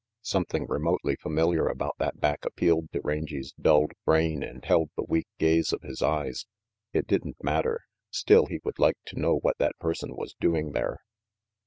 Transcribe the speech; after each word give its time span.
Something 0.23 0.65
remotely 0.65 1.15
familiar 1.15 1.67
about 1.67 1.93
that 1.99 2.19
back 2.19 2.43
appealed 2.43 2.91
to 2.91 3.01
Rangy's 3.03 3.53
dulled 3.53 3.91
brain 4.03 4.41
and 4.41 4.65
held 4.65 4.89
the 4.97 5.03
weak 5.07 5.27
gaze 5.37 5.71
of 5.71 5.83
his 5.83 6.01
eyes. 6.01 6.47
It 6.91 7.05
didn't 7.05 7.43
matter; 7.43 7.81
still 8.09 8.47
he 8.47 8.59
would 8.63 8.79
like 8.79 8.97
to 9.05 9.19
know 9.19 9.37
what 9.37 9.59
that 9.59 9.77
person 9.77 10.15
was 10.15 10.33
doing 10.39 10.71
there. 10.71 11.01